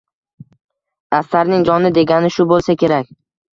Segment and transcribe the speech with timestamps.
[1.19, 3.15] Asarning joni degani shu bo’lsa kerak.